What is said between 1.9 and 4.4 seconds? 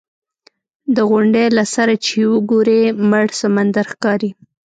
چې وګورې مړ سمندر ښکاري.